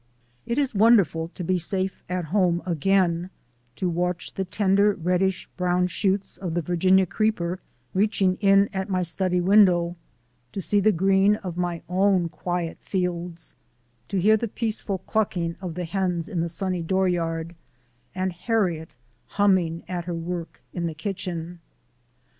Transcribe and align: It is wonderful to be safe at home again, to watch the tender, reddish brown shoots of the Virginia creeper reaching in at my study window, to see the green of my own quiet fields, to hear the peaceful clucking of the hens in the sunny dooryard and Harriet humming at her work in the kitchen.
It 0.47 0.57
is 0.57 0.73
wonderful 0.73 1.27
to 1.35 1.43
be 1.43 1.59
safe 1.59 2.01
at 2.09 2.25
home 2.33 2.63
again, 2.65 3.29
to 3.75 3.87
watch 3.87 4.33
the 4.33 4.45
tender, 4.45 4.93
reddish 4.95 5.47
brown 5.57 5.85
shoots 5.85 6.37
of 6.37 6.55
the 6.55 6.61
Virginia 6.63 7.05
creeper 7.05 7.59
reaching 7.93 8.37
in 8.37 8.67
at 8.73 8.89
my 8.89 9.03
study 9.03 9.39
window, 9.39 9.95
to 10.53 10.59
see 10.59 10.79
the 10.79 10.91
green 10.91 11.35
of 11.35 11.55
my 11.55 11.83
own 11.87 12.29
quiet 12.29 12.79
fields, 12.81 13.53
to 14.07 14.19
hear 14.19 14.37
the 14.37 14.47
peaceful 14.47 14.97
clucking 14.97 15.55
of 15.61 15.75
the 15.75 15.85
hens 15.85 16.27
in 16.27 16.39
the 16.41 16.49
sunny 16.49 16.81
dooryard 16.81 17.53
and 18.15 18.33
Harriet 18.33 18.95
humming 19.27 19.83
at 19.87 20.05
her 20.05 20.15
work 20.15 20.63
in 20.73 20.87
the 20.87 20.95
kitchen. 20.95 21.59